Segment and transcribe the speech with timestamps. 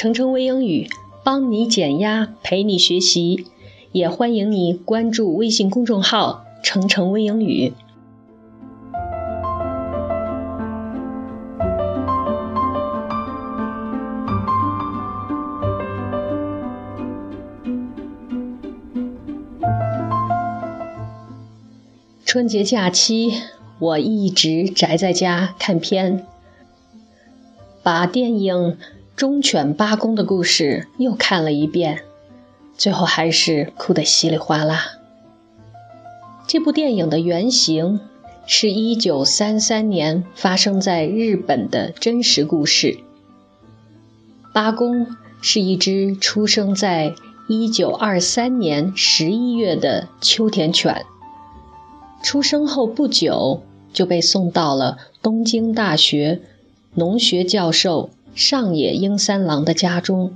[0.00, 0.88] 程程微英语
[1.22, 3.44] 帮你减压，陪你学习，
[3.92, 7.74] 也欢迎你关注微信公众号“程程微英语”。
[22.24, 23.34] 春节假期，
[23.78, 26.24] 我一直宅在家看片，
[27.82, 28.78] 把电影。
[29.20, 32.04] 忠犬八公的故事又看了一遍，
[32.78, 34.92] 最后还是哭得稀里哗啦。
[36.46, 38.00] 这部电影的原型
[38.46, 43.00] 是一九三三年发生在日本的真实故事。
[44.54, 45.06] 八公
[45.42, 47.12] 是一只出生在
[47.46, 51.04] 一九二三年十一月的秋田犬，
[52.22, 56.40] 出生后不久就被送到了东京大学
[56.94, 58.08] 农学教授。
[58.40, 60.32] 上野英三郎的家中，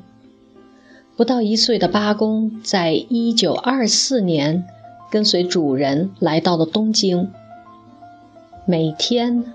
[1.16, 4.66] 不到一岁的八公，在一九二四年
[5.10, 7.30] 跟随主人来到了东京。
[8.66, 9.46] 每天，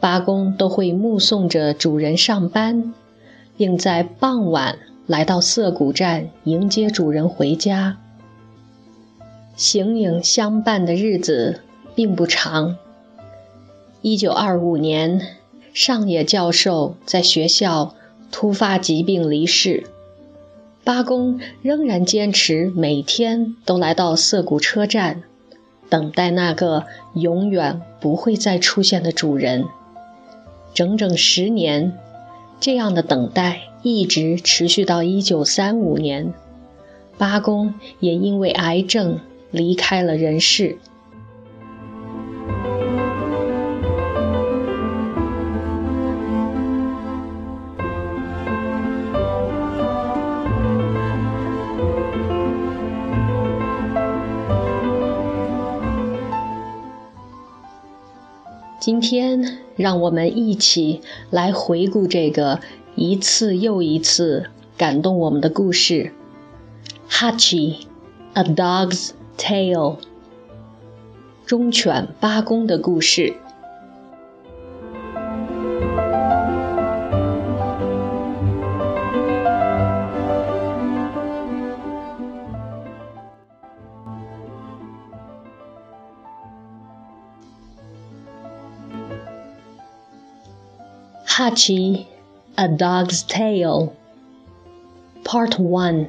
[0.00, 2.94] 八公都会目送着主人上班，
[3.58, 7.98] 并在傍晚来到涩谷站迎接主人回家。
[9.56, 11.60] 形影相伴的日子
[11.94, 12.78] 并不长。
[14.00, 15.36] 一九二五年。
[15.72, 17.94] 上野教授在学校
[18.30, 19.84] 突发疾病离世，
[20.84, 25.22] 八公仍然坚持每天都来到涩谷车站，
[25.88, 29.64] 等待那个永远不会再出现的主人。
[30.74, 31.96] 整整十年，
[32.60, 36.32] 这样的等待一直持续到一九三五年，
[37.18, 40.78] 八公也因为癌症离开了人世。
[58.80, 62.60] 今天，让我们一起来回顾这个
[62.94, 64.46] 一次又一次
[64.78, 66.12] 感动我们的故事
[67.12, 67.82] 《Hachi:
[68.32, 69.74] A Dog's Tale》
[71.44, 73.34] （忠犬八公的故事）。
[91.49, 92.07] Hachi,
[92.57, 93.95] A Dog's Tale,
[95.23, 96.07] Part One.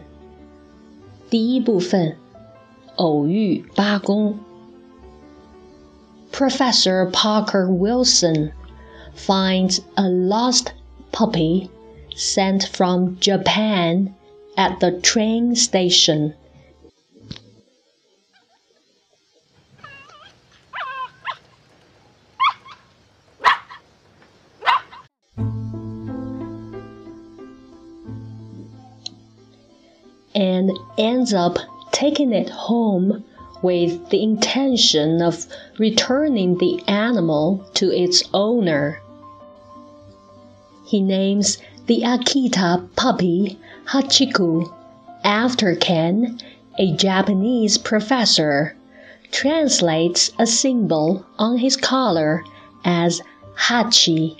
[1.28, 2.16] 第一部分，
[2.96, 4.38] 偶遇八公。
[6.30, 8.52] Professor Parker Wilson
[9.16, 10.72] finds a lost
[11.12, 11.70] puppy
[12.14, 14.14] sent from Japan
[14.56, 16.34] at the train station.
[30.61, 31.57] And ends up
[31.91, 33.23] taking it home
[33.63, 35.47] with the intention of
[35.79, 39.01] returning the animal to its owner.
[40.85, 41.57] He names
[41.87, 43.57] the Akita puppy
[43.87, 44.71] Hachiku
[45.23, 46.39] after Ken,
[46.77, 48.75] a Japanese professor,
[49.31, 52.43] translates a symbol on his collar
[52.85, 53.21] as
[53.55, 54.37] Hachi,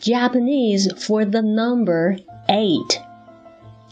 [0.00, 2.16] Japanese for the number
[2.48, 3.00] 8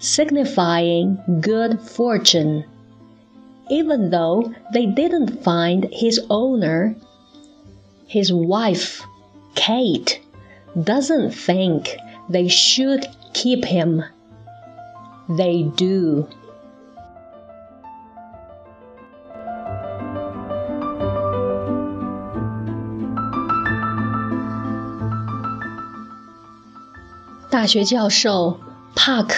[0.05, 2.65] signifying good fortune.
[3.71, 6.95] Even though they didn't find his owner,
[8.07, 9.03] his wife,
[9.55, 10.21] Kate,
[10.81, 11.97] doesn't think
[12.29, 14.05] they should keep him.
[15.29, 16.29] They do.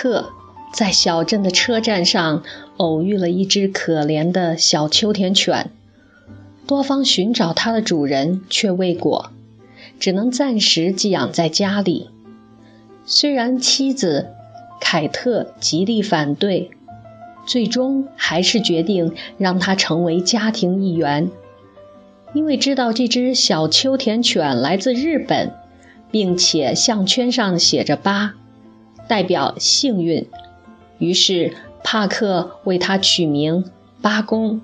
[0.06, 0.35] David
[0.76, 2.42] 在小镇的车站上，
[2.76, 5.70] 偶遇了一只可怜的小秋田犬，
[6.66, 9.30] 多方寻找它的主人却未果，
[9.98, 12.10] 只能暂时寄养在家里。
[13.06, 14.26] 虽然妻子
[14.78, 16.70] 凯特极力反对，
[17.46, 21.30] 最终还是决定让它成为家庭一员，
[22.34, 25.54] 因为知道这只小秋田犬来自日本，
[26.10, 28.34] 并且项圈上写着“八”，
[29.08, 30.26] 代表幸运。
[30.98, 31.54] 于是
[31.84, 33.70] 帕克为他取名
[34.00, 34.60] 巴公。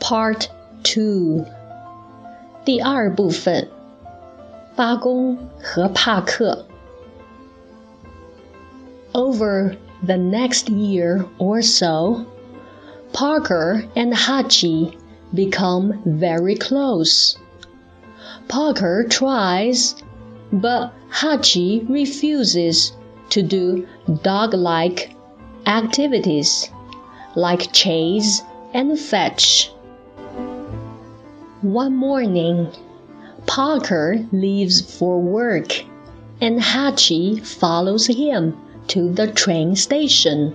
[0.00, 0.46] Part
[0.82, 1.44] Two，
[2.64, 3.68] 第二部分，
[4.76, 6.66] 巴公和帕克。
[9.12, 12.26] Over the next year or so,
[13.12, 14.98] Parker and Hachi
[15.32, 17.38] become very close.
[18.48, 19.94] Parker tries,
[20.52, 22.92] but Hachi refuses
[23.30, 23.86] to do
[24.22, 25.14] dog like
[25.66, 26.70] activities
[27.34, 28.42] like chase
[28.74, 29.70] and fetch.
[31.62, 32.68] One morning,
[33.46, 35.82] Parker leaves for work
[36.40, 38.56] and Hachi follows him
[38.88, 40.54] to the train station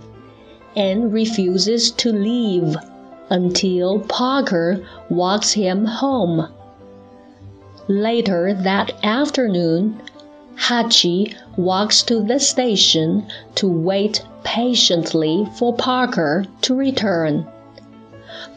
[0.76, 2.76] and refuses to leave
[3.30, 6.48] until Parker walks him home.
[7.88, 10.02] Later that afternoon,
[10.56, 17.48] Hachi walks to the station to wait patiently for Parker to return.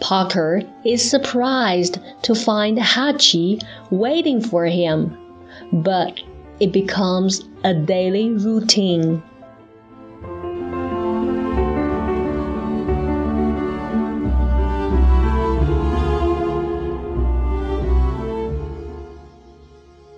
[0.00, 5.16] Parker is surprised to find Hachi waiting for him,
[5.72, 6.20] but
[6.60, 9.22] it becomes a daily routine.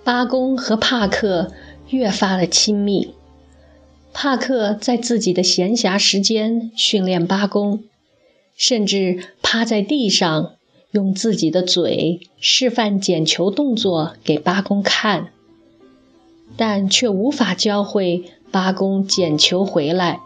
[0.05, 1.51] 八公和帕克
[1.89, 3.15] 越发的亲密。
[4.13, 7.83] 帕克在自己的闲暇时间训练八公，
[8.55, 10.51] 甚至趴在地上
[10.91, 15.29] 用自己的嘴示范捡球动作给八公看，
[16.55, 20.19] 但却无法教会八公捡球回来。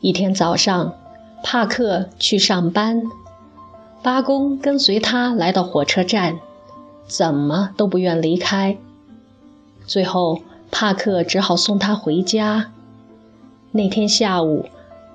[0.00, 0.94] 一天早上，
[1.42, 3.02] 帕克去上班，
[4.02, 6.38] 八公跟随他来到火车站。
[7.06, 8.76] 怎么都不愿离开，
[9.86, 12.72] 最后帕克只好送他回家。
[13.72, 14.66] 那天下午，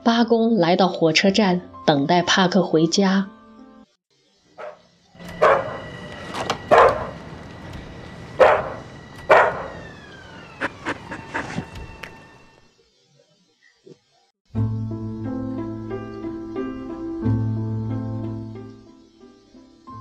[0.03, 3.27] 八公来到火车站等待帕克回家。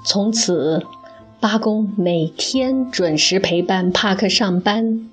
[0.05, 0.87] 从此。
[1.41, 5.09] 八公每天准时陪伴帕克上班，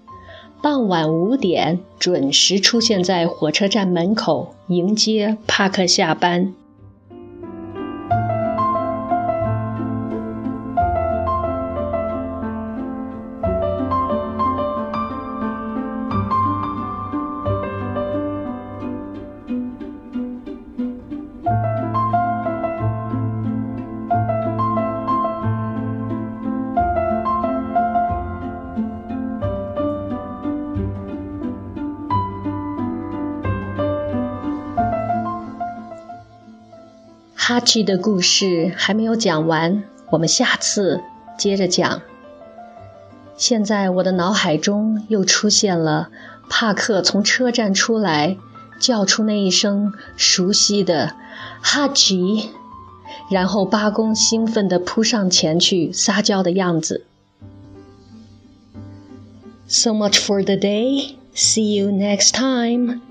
[0.60, 6.56] 傍晚五点准时出现在火车站门口迎接帕克下班。
[37.48, 41.04] 哈奇的故事还没有讲完，我们下次
[41.38, 42.02] 接着讲。
[43.38, 46.10] 现在我的脑海中又出现了
[46.50, 48.38] 帕克从车站出来，
[48.80, 51.14] 叫出那一声熟悉的
[51.62, 52.50] “哈奇”，
[53.30, 57.06] 然后八公兴奋地扑上前去撒娇的样子。
[59.68, 61.14] So much for the day.
[61.36, 63.02] See you next time.